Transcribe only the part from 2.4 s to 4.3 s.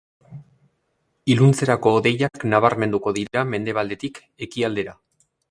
nabarmenduko dira mendebaldetik